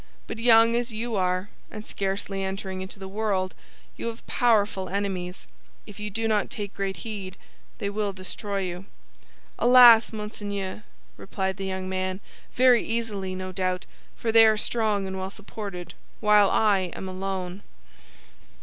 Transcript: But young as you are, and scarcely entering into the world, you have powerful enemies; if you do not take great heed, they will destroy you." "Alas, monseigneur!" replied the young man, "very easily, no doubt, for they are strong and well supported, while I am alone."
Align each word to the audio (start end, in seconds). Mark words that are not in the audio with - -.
But 0.25 0.39
young 0.39 0.75
as 0.75 0.91
you 0.91 1.15
are, 1.15 1.49
and 1.69 1.85
scarcely 1.85 2.43
entering 2.43 2.81
into 2.81 2.97
the 2.97 3.07
world, 3.07 3.53
you 3.95 4.07
have 4.07 4.25
powerful 4.25 4.89
enemies; 4.89 5.45
if 5.85 5.99
you 5.99 6.09
do 6.09 6.27
not 6.27 6.49
take 6.49 6.73
great 6.73 6.97
heed, 7.05 7.37
they 7.77 7.87
will 7.87 8.11
destroy 8.11 8.61
you." 8.61 8.85
"Alas, 9.59 10.11
monseigneur!" 10.11 10.85
replied 11.17 11.57
the 11.57 11.65
young 11.67 11.87
man, 11.87 12.19
"very 12.55 12.81
easily, 12.83 13.35
no 13.35 13.51
doubt, 13.51 13.85
for 14.15 14.31
they 14.31 14.47
are 14.47 14.57
strong 14.57 15.05
and 15.05 15.19
well 15.19 15.29
supported, 15.29 15.93
while 16.19 16.49
I 16.49 16.89
am 16.95 17.07
alone." 17.07 17.61